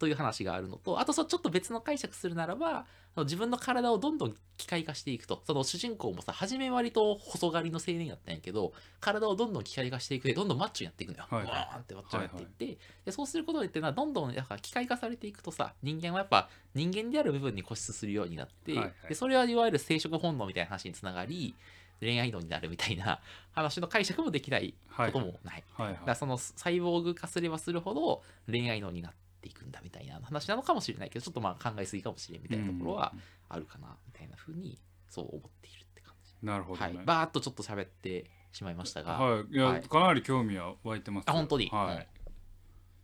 [0.00, 2.86] という話があるのとあとそうちょっと別の解釈するならば
[3.18, 5.42] 自分の体をどんどん機械化していくと。
[5.44, 18.92] その主人公もさ初め割と細刈りの青年だったんやけど体をどんどん機械化していくでどんどんマッチョになっていくのよ、はいーンってマッチョになっていって、でそうすることでっていうのはどんどんやっぱ機械化されていくとさ人間はやっぱ人間である部分に固執するようになって、はいはい。
[19.10, 21.54] でそれはいわゆる生殖本能みたいな話につながり
[22.00, 23.20] 恋愛脳になるみたいな
[23.52, 25.64] 話の解釈もできないこともない。
[25.74, 33.12] はいだからそのサイボーグ化すればするほど恋愛脳になっていくんだみたいな話なのかもしれないけどちょっとまあ考えすぎかもしれんみたいなところは
[33.48, 36.96] あるかなみたいな風にそう思っているって感じ、なるほどね。
[36.96, 37.06] はい。
[37.06, 39.44] バーっとちょっと喋ってしまいましたが、はい。
[39.52, 39.82] いや、はい。
[39.82, 41.32] かなり興味は湧いてますよ。
[41.32, 42.06] あ本当に、はうん。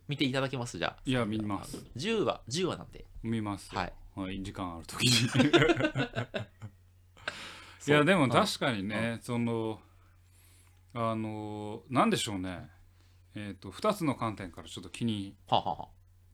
[0.07, 0.77] 見ていただけます？
[0.77, 0.97] じゃあ。
[1.05, 1.77] いいや見ます。
[1.97, 3.03] 10話10話なんで。
[3.23, 3.79] 見ますよ。
[3.79, 3.93] はい。
[4.15, 4.41] はい。
[4.41, 5.27] 時間ある時に。
[7.87, 9.79] いやでも確かにね、その
[10.93, 12.69] あのなんでしょうね。
[13.35, 15.87] えっ、と2つの観点からちょっと気にはあはあは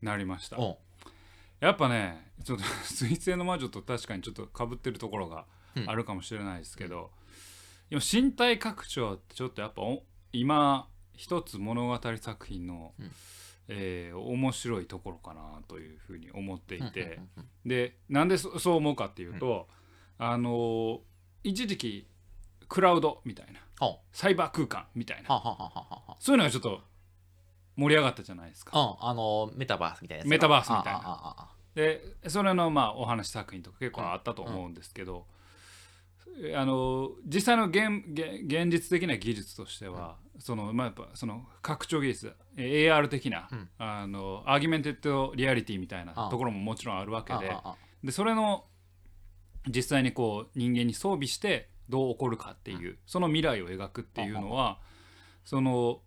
[0.03, 0.57] なりました。
[0.57, 0.75] あうん。
[1.59, 5.89] やっぱねちょっと 水星の魔女と確かにちょっとかぶってるところがうん。
[5.89, 7.11] あるかもしれないですけど、
[7.89, 13.11] でも身体拡張ってちょっとやっぱお今一つ物語作品の、うん。
[13.69, 17.19] えー面白いところかなというふうに思っていて、
[17.65, 19.69] でなんでそそう思うかっていうと、
[20.17, 20.99] あのー
[21.45, 22.07] 一時期
[22.67, 26.03] クラウドみたいなはサイバー空間みたいなあはあはあはあは。
[26.09, 26.81] あそういうのがちょっと
[27.75, 28.79] 盛り上がったじゃないですか。
[28.79, 31.49] うん、あのメタバースみたいなメタバースみたいな。
[31.75, 35.25] でそれのまあお話作品とか結構あったと思うんですけど、
[36.55, 43.69] あの実際の現現現実的な技術としては、そのまあやっぱその拡張技術えー AR 的な、うん。
[43.79, 47.55] あの augmented reality みたいなところももちろんあるわけで
[48.03, 48.65] でそれの
[49.67, 54.79] 実際にこう人間に装備してどう起こるかっていう、その未来を描くっていうのは
[55.43, 56.01] その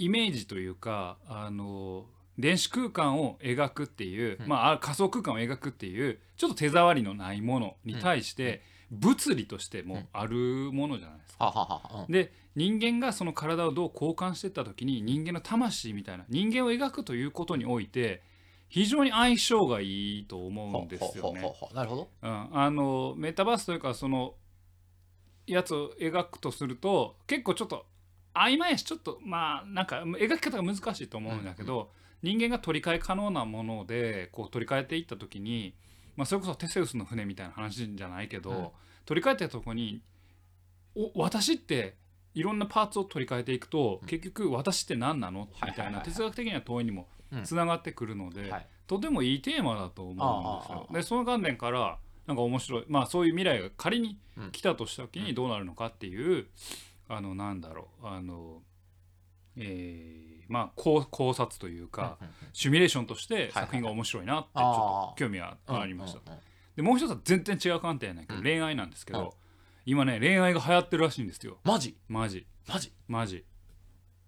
[0.00, 2.06] イメージというかあの
[2.38, 4.48] 電子空間を描くっていう、うん。
[4.48, 12.06] まああ仮想空間を描くっていうちょっと手触りのないものに対して、物理としてもあるものじゃないですか。
[12.08, 18.22] で人間がその体をどう交換していった時に人間の魂みたいな人間を描くということにおいて
[18.68, 21.52] 非常に相性がいいと思うんですよね。
[21.74, 22.08] なるほど。
[22.22, 24.34] うん、あのメタバースというかその
[25.46, 27.86] やつを描くとすると結構ちょっと
[28.34, 31.90] 曖昧やしちょっとまあなんか描き方が難しいと思うんだけど、
[32.22, 35.74] 人間が取り替え可能なものでこう取り替えていった時に、
[36.16, 38.68] まあ、それこそテセウスの船みたいな話じゃないけど、うん。
[39.06, 40.02] 取り替えたとこに
[40.94, 41.96] お私って
[42.34, 44.08] いろんなパーツを取り替えていくと、うん。
[44.08, 45.48] 結局私って何なの？
[45.64, 47.44] みたいな哲学的な問いにもうん。
[47.44, 48.66] つながってくるので、はい。
[48.86, 50.86] とてもいいテーマだと思うんですよ。
[50.90, 50.92] あ。
[50.92, 52.84] でその観点からなんか面白い。
[52.88, 54.50] まあそういう未来が仮にうん。
[54.52, 56.46] 来たとした時にどうなるのかっていう、
[57.12, 58.06] あのなんだろう。
[58.06, 58.62] あの
[59.56, 62.48] えーまあ考考察というか、うんうんうん。
[62.52, 66.20] シミュレーションとしてはい作品が面白いなってちょっと興味がありました。
[66.20, 66.40] うんうんうん
[66.76, 68.44] でもう一つは全然違う観点やねんけど、うん。
[68.44, 69.30] 恋愛なんですけど、うん
[69.86, 71.58] 今ね恋愛が流行ってるらしいんですよ。
[71.64, 71.96] マジ？
[72.06, 72.46] マジ。
[72.68, 72.92] マジ？
[73.08, 73.44] マジ。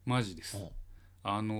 [0.05, 0.57] マジです。
[0.57, 0.69] うん。
[1.23, 1.55] あの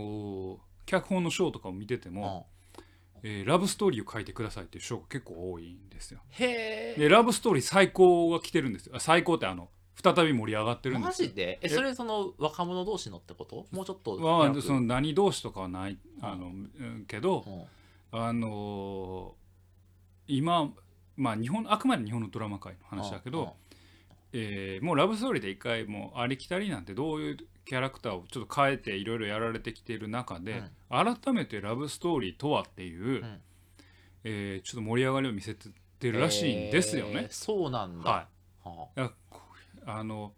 [0.57, 2.85] ー脚本の賞とかを見てても、うん。
[3.23, 6.21] えーラブストーリーを書いてくださいっていう賞が結構多いんですよ。
[6.31, 6.99] へえ。
[6.99, 8.97] でラブストーリー最高が来てるんですよ。
[8.97, 9.69] あ最高ってあの
[10.01, 11.29] 再び盛り上がってるんですよ。
[11.29, 11.59] マジで？
[11.61, 13.67] え、それその若者同士のってこと？
[13.71, 14.59] もうちょっとま早く。
[14.59, 17.65] あその何同士とかはないあの、うんけどうん。
[18.21, 19.43] あのー
[20.29, 20.71] 今
[21.17, 23.55] まあ日本あくまで日本のドラマ界の話だけど、
[24.33, 33.41] えーもうラブストーリーで一回もうありきたりなんてどういうキャラクターをちょっと変えていろいろやられてきている中で、改めてラブストーリーとはっていう、ん。
[34.25, 35.71] えーちょっと盛り上がりを見せて
[36.11, 37.13] るらしいんですよね。
[37.13, 37.27] へー。
[37.31, 38.11] そうなんだ。
[38.11, 38.27] は
[38.65, 38.69] い。
[38.69, 39.15] はいやこ
[39.87, 40.33] あの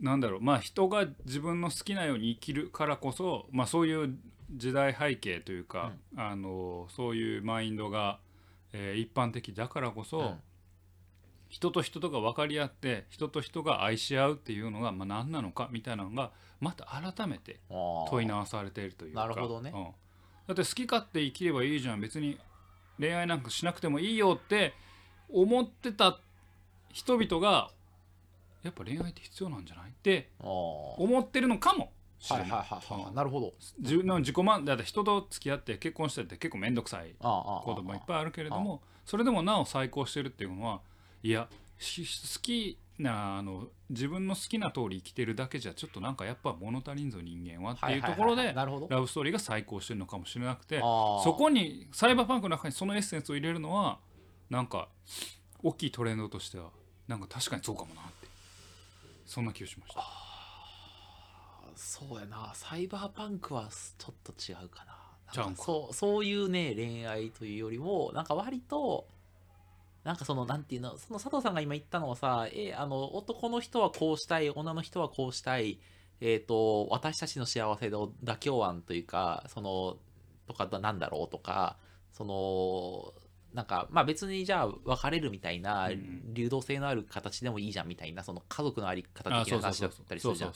[0.00, 4.16] なんだろうまあ人が自分の好きなように生きるからこそ、まあ、そういう
[4.54, 8.18] 時代背景というか、あのそういうマインドが、
[8.72, 10.36] えー一般的だからこそ、
[11.48, 19.20] 人と人とが分かり合って人と人が愛し合うっていうのがまあ何なのかみたいなのがまた改めて問い直されているというか。
[19.20, 19.72] なるほどね。
[19.74, 19.84] うん。
[19.84, 19.90] だ
[20.52, 22.00] って好き勝手生きればいいじゃん。
[22.00, 22.38] 別に
[22.98, 24.74] 恋愛なんかしなくてもいいよって
[25.30, 26.18] 思ってた
[26.92, 27.70] 人々が
[28.62, 29.90] やっぱ恋愛って必要なんじゃない？
[29.90, 32.48] って思ってるのかもしれない。
[32.48, 33.14] いははいはいはい。
[33.14, 33.54] なるほど。
[33.80, 40.80] 自分の自己満だって人と付き合って結婚してって結構面倒くさいこともいっぱいあるけれどもそれでもなお再興してるっていうのは
[41.22, 42.02] いやし
[42.36, 54.00] 好きなあの自分の好きな通り生きてるだけじゃちょっとなんかやっぱ物足りんぞ人間はっていうところでラブストーリーが再興してるのかもしれなくてそこにサイバーパンクの中にそのエッセンスを入れるのは
[54.50, 54.88] なんか
[55.62, 56.70] 大きいトレンドとしては
[57.06, 58.17] なんか確かにそうかもなって
[59.28, 60.02] そんな気がしました。
[61.76, 62.50] そうやな。
[62.54, 65.42] サイバーパンクはちょっと違うかな。
[65.42, 69.06] なんかそうそういうね恋愛というよりもなんか割と
[70.02, 75.78] なんかそのなんていうのその佐藤さんが今言ったのはさえあの男の人はこうしたい女の人はこうしたい
[76.22, 79.98] えっ、と私たちの幸せの妥協案というかその
[80.46, 81.76] とかなんだろうとか
[82.12, 83.12] その
[83.58, 86.32] なんかまあ別にじゃあ別れるみたいなうん。
[86.32, 90.52] 流動性のある形でもいいじゃんみたいなその家族のあり方あ的な話だったりするじゃん。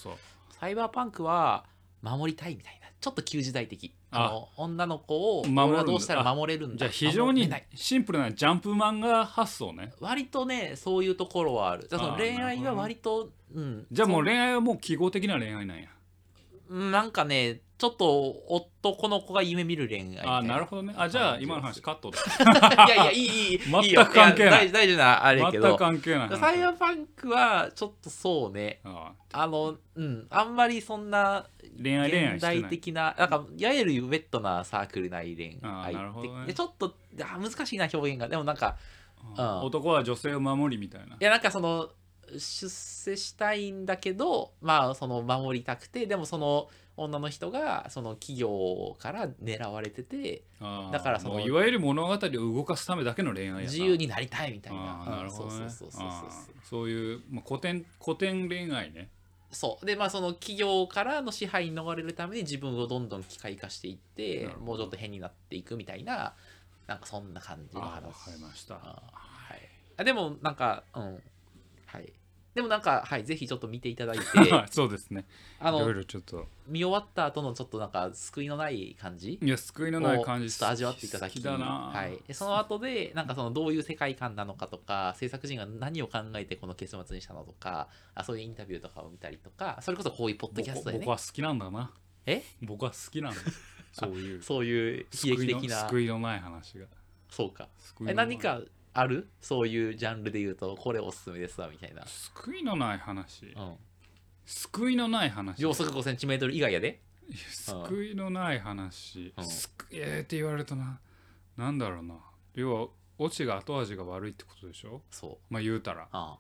[0.51, 1.65] サイバーパンクは
[2.01, 3.93] 守りたいみたいなちょっと旧時代的。
[4.13, 4.27] あ。
[4.27, 6.77] あの女の子を守はどうしたら守れるんだ。
[6.77, 9.93] じゃあ非常にシンプルなジャンプ漫画発想ね。
[9.99, 11.89] 割とねそういうところはある。
[11.89, 13.87] だからその恋愛は割と、うん。
[13.91, 15.85] じゃあもうそ恋愛はもう記号的な恋愛なんや。
[15.85, 16.02] うん
[16.73, 20.95] なんかねちょっと男の子が夢見る恋愛みたいあなるほどね。
[20.97, 22.19] あじゃあ今の話カットだ
[22.87, 24.67] いやいやいいいい全く関係ない。
[24.67, 31.45] や大大事なあれやけど全く関係ない話サイバーパンクはちょっとそうねああのうんあんまりそんな
[31.83, 38.77] 恋愛恋愛現代的ななんかいわゆるウェットなサークル内恋愛って、なるほどねでちょっとあ難しいな表現がでもなんか
[39.37, 41.91] うん男は女性を守りみたいないやなんかその
[42.39, 50.43] 出世したいんだけどまあその守りたくてでもその女の人がその企業から狙われてて
[50.93, 55.05] だからそのいわゆる物語を動かすためだけの恋愛自由になりたいみたいな。
[55.07, 59.09] なるほどそうそうそうそうあそういう、まあ、古典古典恋愛ね。
[59.51, 59.87] そう。
[59.87, 66.35] でまあその企業からの支配に逃れるために自分をどんどん機械化していってもうちょっと変になっていくみたいな
[66.87, 67.87] なんかそんな感じの話。
[67.87, 68.75] あーわかりました。
[68.75, 69.69] あはい。
[69.97, 71.23] あでもなんかうん。
[71.87, 72.13] はい
[72.55, 74.25] でもなんかはいぜひちょっと見ていただいて
[74.71, 75.25] そうですね。
[75.61, 76.49] いろいあのろちょっと。
[76.67, 79.39] 見終わった後のちょっとなんか救いのない感じ？
[79.41, 80.47] いや救いのない感じ。
[80.47, 91.05] をちょっと味わっていただき好きだな、はい、でその後でなんかそのどういう世界観なのかとか制作陣が何を考えてこの結末にしたのとかあそういうインタビューとかを見たりとかそれこそこういうポッドキャストでね。
[91.05, 91.91] 僕僕は好きなんだな。
[92.27, 92.43] え？
[92.63, 93.41] 僕は好きなんだ。
[93.93, 94.43] そういう。
[94.45, 95.89] そういう悲救いの劇的な。
[95.89, 96.87] 救いのない話が。
[97.29, 97.69] そうか。
[97.79, 98.61] 救いのないえ何か
[98.95, 99.29] ある？
[99.41, 103.47] そういうジャンルで言うとこれおすすめですわみたいな、救いのない話。
[103.47, 103.77] うん、
[104.45, 105.63] 救いのない話。
[105.63, 107.01] 秒速 5cm 以外やで。
[107.29, 107.39] いや
[107.89, 109.45] 救いのない話、うん。
[109.45, 111.01] 救いえーって言われるとな。
[111.57, 112.17] なんだろうな。
[112.55, 115.03] 要はオチが後味が悪いってことでしょ？
[115.11, 115.53] そう。
[115.53, 116.09] まあ言うたら。
[116.13, 116.39] あ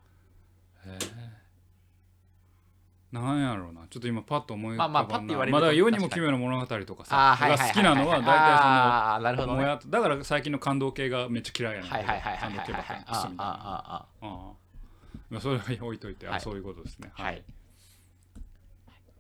[0.84, 1.41] へえ
[3.12, 3.82] なんやろうな。
[3.90, 5.00] ちょっと今パッと思い浮かばんな。
[5.00, 5.98] まあまあパッと言われるとまあだから世に。
[5.98, 13.36] も奇妙な物語とかあさあはいはいはいが好きなのは大体そのだから最近の感動系がめっちゃ嫌いやねんはいはいはいはいはい感動系ばっかりみたいな。
[13.38, 14.06] あ
[15.34, 17.10] あそれは置いといて、はいあそういうことですね。
[17.16, 17.42] あはい。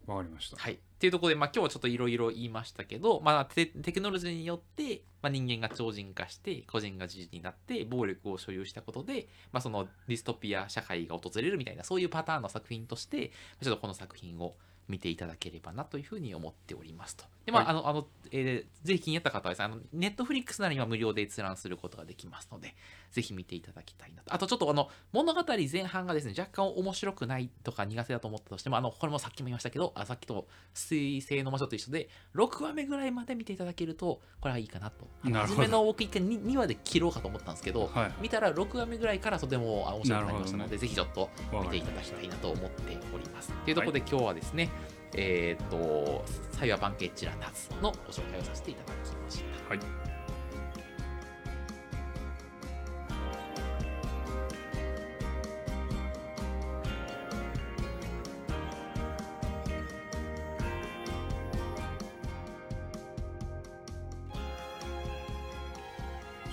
[0.06, 0.56] わかりました。
[0.56, 0.78] はい。
[1.02, 14.54] ていうところで、まあ、今日はちょっといろいろ言いましたけど、まあテ、クノロジーによって、まあ、人間が超人化して、個人が自由になって、暴力を所有したことで、まあ、そのディストピア社会が訪れるみたいな、そういうパターンの作品として、ちょっとこの作品を
[14.92, 17.24] 見ていただければなというふうに思っておりますと。
[17.46, 22.74] で、まあ、はいあの、あの、えーぜひ気になった方はですね、あの、ネットフリックスなら今無料で閲覧することができますので、
[23.12, 24.34] ぜひ見ていただきたいなと。
[24.34, 35.06] あとちょっとあの、物語前半がですね、若干面白くないとか苦手だと思ったとしても、あの、これもさっきも言いましたけど、あさっきと水星の魔女と一緒で、6話目ぐらいまで見ていただけると、これはいいかなと。
[35.22, 43.52] なるほど初めの僕一回 2, 2話で切ろうかと思ったんですけど、はい見たら6話目ぐらいからとてもあ面白くなりましたので、ねぜひちょっとわ見ていたただきたいなと思っております。
[43.52, 44.70] というところで今日はですね、
[45.14, 49.68] えっ、と、サイバーパンケッチラタズのご紹介をさせていただきました。
[49.68, 50.11] はい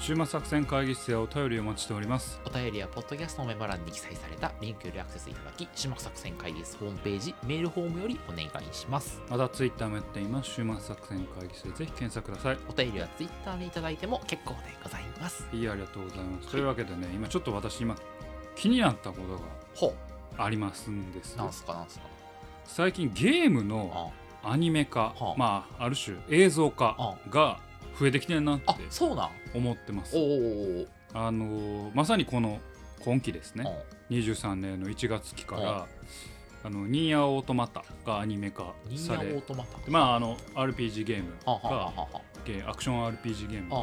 [0.10, 2.42] 週末作戦会議室やお便りをお待ちしております。
[2.44, 9.22] お便りはポッドキャストのメモ欄に記載されたリンクよりアクセスいただき、種目作戦会議室ホームページ、メールフォームよりお願いします。
[9.30, 10.50] またツイッターもやっています。
[10.50, 12.58] 週末作戦会議室でぜひ検索ください。
[12.68, 15.46] お便りはツイッターでいただいても結構でございます。
[15.54, 16.48] いいありがとうございます。
[16.48, 17.96] というわけでね今ちょっと私今
[18.56, 19.40] 気になったこと
[19.76, 19.94] ほ
[20.36, 21.36] がありますんです。
[21.36, 22.06] うなんすかなんすか。
[22.66, 24.12] 最近ゲームの
[24.44, 25.36] あアニメ化、はあ。
[25.38, 27.60] まあある種映像化が
[27.98, 29.30] 増えてきてるなってあそうなん？
[29.54, 30.16] 思ってます。
[31.14, 32.60] あのーまさにこの
[33.02, 33.64] 今期ですね。
[34.10, 35.88] お23年の1月期から
[36.64, 43.78] あのニーヤオートマタがアニメ化ニーヤオされートマタまああの RPG ゲームがアクション RPG ゲームが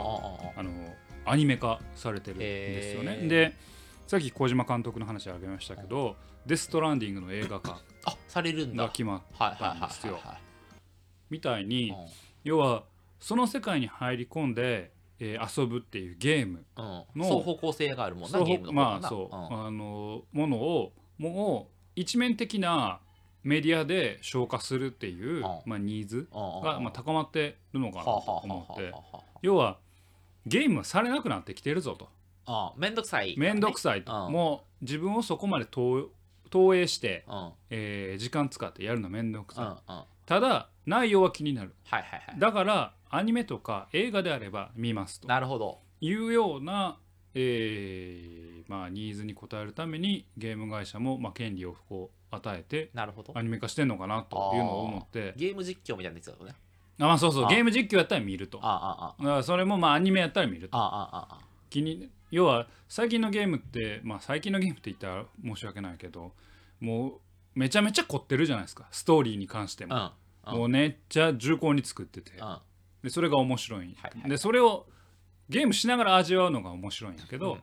[0.57, 0.71] あの
[1.25, 3.27] アニメ化されてるんですよね。
[3.29, 3.55] で
[4.07, 6.17] さっき小島監督の話あげましたけど
[6.47, 8.85] 「デストランディング」の映画化あされるんだ。
[8.85, 9.23] が決まっ
[9.59, 10.21] たんですよ。
[11.31, 11.97] みたいにうん。
[12.45, 12.85] 要は
[13.21, 16.85] その世界に入り込んで、えー遊ぶっていうゲームうん、
[17.23, 19.67] の双方向性があるもんなゲームのまあそう、ん。
[19.67, 23.01] あのものをもう一面的な
[23.43, 25.43] メディアで消化するっていう、ん。
[25.65, 28.11] まあ、ニーズが、まあ、高まってるのかなと
[28.45, 28.93] 思って。
[29.43, 29.79] 要は
[30.47, 32.09] ゲームはされなくなってきてるぞと。
[32.45, 34.33] あうんめんどくさい面倒くさいと、うん。
[34.33, 36.11] もう自分をそこまで投
[36.51, 41.73] 投影して、うえー時間使ってやるの面倒くうんさい、はいただ内容は気になる。
[41.85, 42.39] はいはい。
[42.39, 45.29] だからアニメとか映画であれば見ますと。
[45.29, 45.81] なるほど。
[46.01, 46.99] いうような、
[47.35, 53.33] えーまあ、ニーズに応えるためにゲーム会社も、まあ、権利をこう与えてなるほど。
[53.37, 55.35] アニメ化してんのかなというのを思って。
[55.37, 56.55] ゲーム実況みたいなやつだとね。
[56.99, 57.45] あ、まあ、そうそう。
[57.45, 58.59] あゲーム実況やったら見ると。
[58.59, 60.77] だあああそれもまあアニメやったら見ると。
[60.77, 61.39] ああああ
[61.71, 66.33] 気に要は最近のゲームって、まあ、最近のゲームって言ったら申し訳ないけど
[66.81, 67.21] もう
[67.55, 68.87] めちゃめちゃ凝ってるじゃないですか。
[68.91, 70.15] ストーリーに関しても、あ
[70.47, 70.59] うん。
[70.59, 72.33] もうめっちゃ重厚に作ってて。
[72.39, 72.59] うん
[73.07, 73.81] でそれが面白い。
[73.81, 74.29] はいはい。
[74.29, 74.87] でそれを
[75.49, 77.59] ゲームしながら味わうのが面白いんやけど、うん。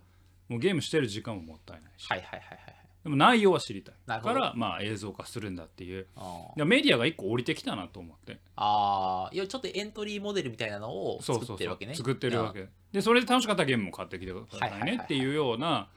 [0.47, 2.75] もうゲームしてる時間ももったいないし、はいはいはいはいはい。
[3.03, 3.95] でも内容は知りたい。
[4.06, 4.36] なるほど。
[4.36, 6.08] からまあ映像化するんだっていう。
[6.56, 8.39] メディアが一個降りてきたなと思って。
[8.56, 9.36] あー。
[9.36, 11.93] いやちょっとエントリーモデルみたいなのを作ってるわけね。
[11.95, 12.69] 作ってるわけ。
[12.93, 15.89] でそれで楽しかったらゲームも買ってきてくださいねっていうような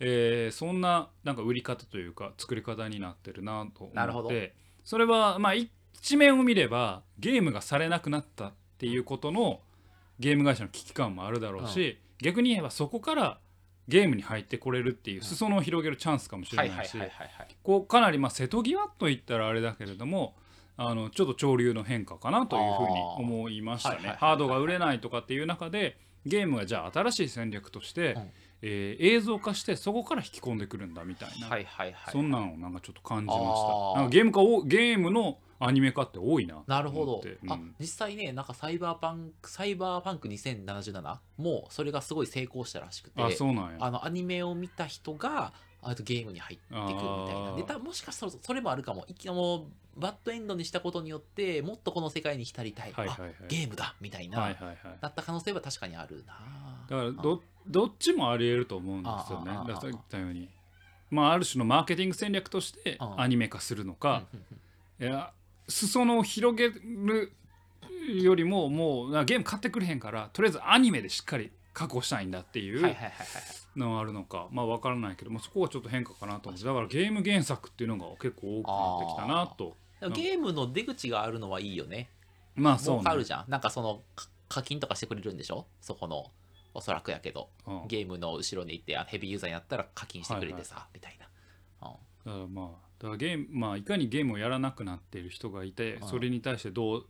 [0.00, 4.28] えーそんななんか売り方というか作り方になってるなとなるほど。
[4.28, 4.54] 思って
[4.84, 9.60] それはまあ一面を見ればゲームがされなくなったっていうことの
[10.18, 13.38] ゲーム会社の危機感もあるだろうし、逆に言えばそこから
[13.88, 16.98] ゲームに入ってこれるっていう裾野を広げるチャンスかもしれないし
[17.62, 20.34] こうかなりまあ瀬戸際といったらあれだけれども
[20.76, 24.16] あのちょっと潮流の変化かなというふうに思いましたね。
[24.18, 28.30] ハードが売れないとかっていう中でゲームがじゃあ新しい戦略として、うん。
[28.62, 31.48] えー映像化してそこから引き込んでくるんだみたいな、
[32.10, 34.00] そんなのをなんかちょっと感じました。
[34.00, 36.62] なんかゲーム化おゲームのアニメ化って多いな。
[36.66, 37.52] なるほど、うん。
[37.52, 43.76] あ実際ねなんかサイバーパンクサイバーパンク2077もそれがすごい成功したらしくてあそうなんや。
[43.80, 47.54] あのアニメを見た人があとゲームに入ってくるみたいな。
[47.56, 49.06] でたもしかしたらそれもあるかも。
[49.26, 49.66] もう
[49.98, 53.34] バッドエンドにしたことによってもっとこの世界に浸りたい、はいはいはい。
[53.40, 54.76] あゲームだみたいな、はいはいはい。
[55.00, 56.34] なった可能性は確かにあるな。
[56.88, 59.52] だからどどっちもあり得ると思うんですよね。
[59.52, 60.48] さっき言ったように、
[61.10, 64.46] まあある種のマーケティング戦略としてアニメ化するのか、うんうん
[65.00, 65.08] うん。
[65.08, 65.32] いや
[65.68, 67.32] 裾野を広げる
[68.08, 79.76] よりももうなゲーム買ってくれへんからとりあえずアニメでしっかり確保したいんだっていうはいはいはいはいのがあるのかまあ分からないけどもそこはちょっと変化かなと思ってだからゲーム原作っていうのが結構多くなってきたなと。
[80.14, 82.10] ゲームの出口があるのはいいよね。
[82.54, 83.00] まあそうね。
[83.00, 83.44] 儲かるじゃん。
[83.48, 85.66] なんかそのか課金とかしてくれるんでしょ？
[85.80, 86.30] そこの
[86.74, 87.48] おそらくやけど。
[87.66, 87.88] うん。
[87.88, 92.32] ゲームの後ろに行ってあヘビーユーザーになったら課金してくれてさ、みたいな、うん。
[92.32, 97.06] だからまあだからゲームまあいかにゲームをやらなくなっている人がいてうんそれに対してどう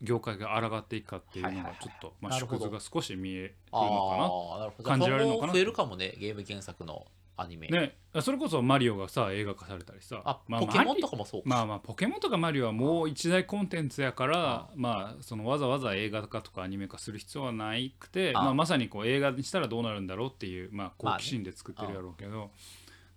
[0.00, 5.52] 業界が抗っていくかっていうのがちょっとまあ縮図が少し見えるあのあな感じられるのかな？
[5.52, 22.50] 増えるかもねゲーム原作のアニメ、ねそれこそマリオがさ映画化されたりさあ、まあポケモンとかもそうか、まあまあポケモンとかマリオはもう一大コンテンツやからまあそのわざわざ映画化とかアニメ化する必要はないくてあまあまさにこう映画にしたらどうなるんだろうっていうまあ好奇心で作ってるやろうけど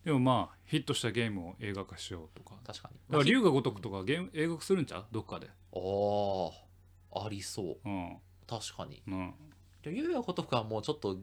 [0.05, 2.55] でもまあヒットしたゲームを映画化しようとか。
[2.65, 2.99] 確かに。
[3.09, 5.05] だから龍が如くとかゲーム映画化するんちゃう？
[5.11, 5.47] どっかで。
[5.47, 7.77] ああありそう。
[7.83, 8.17] うん。
[8.47, 9.01] 確かに。
[9.07, 9.33] うん。
[9.81, 11.17] でゆうやことかはもうちょっと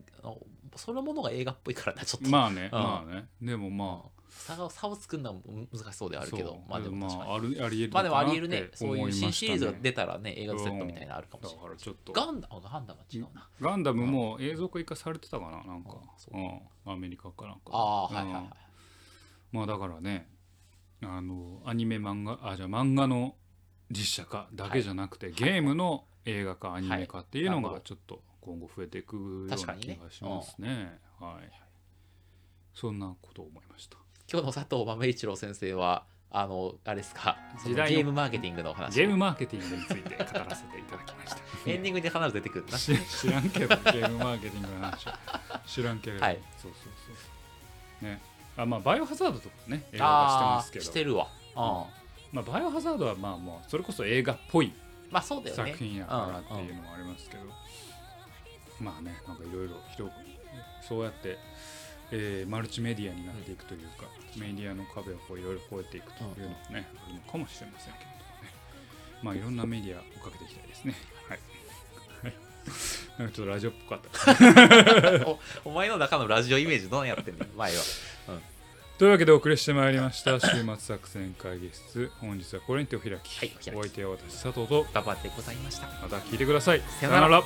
[0.77, 2.79] そのものが映画っぽいからなちょっと、まあねうん。
[2.79, 3.29] まあね。
[3.41, 4.23] でもまあ。
[4.35, 5.37] 差が差を作るのは
[5.71, 6.59] 難しそうではあるけど。
[6.67, 8.63] まあでもま確かにああるありえるまあでもありえるね。
[8.63, 11.67] のかなってそういう新シリーズが出たらね映画セットみたいなのあるかもだしれない。
[11.67, 12.13] からちょっと。
[12.13, 13.49] ガンダムガンダムは違うな。
[13.61, 15.91] ガンダムも映像化一回されてたかななんか。
[16.33, 16.37] う。
[16.37, 16.61] うん。
[16.93, 18.45] アメリカかなんかああはいはいうんはい
[19.53, 20.29] まあだからね
[21.03, 23.35] あのアニメ漫画あじゃあ漫画の
[23.91, 30.99] 実写化だけじゃなくて、ゲームの映画化アニメ化っていうのがちょっと今後増えていくような気がしますね。
[31.21, 31.51] はい。
[32.75, 33.99] そんなことを思いました。
[34.33, 37.37] 今日の佐藤豆一郎先生はあのあれですか？
[37.67, 38.95] 時代のゲームマーケティングのお話。
[38.95, 41.39] ゲームマーケティングについて語らせていただきました。
[41.71, 42.79] エンディングで必ず出てくるな。
[42.79, 45.07] 知知らんけどゲームマーケティングの話。
[45.67, 46.41] 知らんけれど、はい。
[46.57, 46.93] そうそう
[48.01, 48.07] そう。
[48.07, 48.23] ね
[48.57, 50.83] あまあバイオハザードとかね映画化してまあすけど。
[50.85, 51.61] ーしてるわ、うん。
[51.61, 51.89] ま
[52.37, 54.73] あ、バイオハザードはまあもうそれこそ映画っぽい
[55.21, 55.43] 作
[55.77, 57.45] 品やからっていうのもありますけど、
[58.81, 60.17] まあねなんかいろいろ広く
[60.89, 61.39] そうやって、
[62.11, 68.51] えーマルチメディアになっていくというか、メディアの壁をこういろいろ越えていくというのもね、あるのかもしれませんけれどもね。
[69.23, 70.95] まあいろんなメディアをかけていきたいですね。
[71.29, 71.39] はい。
[72.23, 72.35] はい
[73.19, 75.27] なんかちょっとラジオっぽかった。
[75.29, 77.45] おお前の中のラジオイメージどうやってんの？
[77.57, 77.83] 前は。
[78.99, 80.39] というわけでお送りしてまいりました。
[80.39, 82.11] 週末作戦会議室。
[82.21, 83.77] 本日はこれにてお開き、はいお開き。
[83.77, 84.87] お相手は私佐藤と。
[84.93, 85.87] 頑張ってございました。
[86.03, 86.83] また聞いてください。
[87.01, 87.43] さよなら